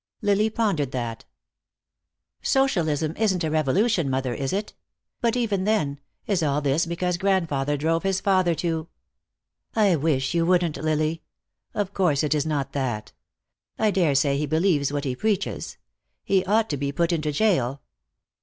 Lily 0.23 0.49
pondered 0.49 0.91
that. 0.93 1.25
"Socialism 2.41 3.15
isn't 3.17 3.43
revolution, 3.43 4.09
mother, 4.09 4.33
is 4.33 4.51
it? 4.51 4.73
But 5.21 5.35
even 5.35 5.63
then 5.63 5.99
is 6.25 6.41
all 6.41 6.59
this 6.59 6.87
because 6.87 7.17
grandfather 7.19 7.77
drove 7.77 8.01
his 8.01 8.19
father 8.19 8.55
to" 8.55 8.87
"I 9.75 9.95
wish 9.95 10.33
you 10.33 10.43
wouldn't, 10.43 10.77
Lily. 10.77 11.21
Of 11.75 11.93
course 11.93 12.23
it 12.23 12.33
is 12.33 12.47
not 12.47 12.71
that. 12.73 13.11
I 13.77 13.91
daresay 13.91 14.37
he 14.39 14.47
believes 14.47 14.91
what 14.91 15.05
he 15.05 15.15
preaches. 15.15 15.77
He 16.23 16.43
ought 16.45 16.67
to 16.71 16.77
be 16.77 16.91
put 16.91 17.11
into 17.11 17.31
jail. 17.31 17.83